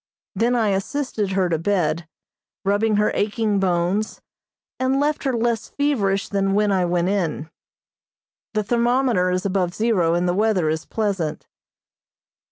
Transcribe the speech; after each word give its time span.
Then 0.33 0.55
I 0.55 0.69
assisted 0.69 1.33
her 1.33 1.47
to 1.47 1.59
bed, 1.59 2.07
rubbing 2.65 2.95
her 2.95 3.11
aching 3.13 3.59
bones, 3.59 4.19
and 4.79 4.99
left 4.99 5.25
her 5.25 5.33
less 5.33 5.69
feverish 5.69 6.27
than 6.27 6.55
when 6.55 6.71
I 6.71 6.85
went 6.85 7.09
in. 7.09 7.51
The 8.55 8.63
thermometer 8.63 9.29
is 9.29 9.45
above 9.45 9.75
zero, 9.75 10.15
and 10.15 10.27
the 10.27 10.33
weather 10.33 10.69
is 10.69 10.85
pleasant. 10.87 11.45